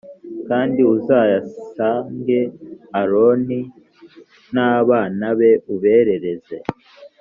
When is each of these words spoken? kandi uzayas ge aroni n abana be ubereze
kandi 0.47 0.79
uzayas 0.93 1.47
ge 2.25 2.41
aroni 2.99 3.59
n 4.53 4.55
abana 4.77 5.25
be 5.37 5.51
ubereze 5.73 6.57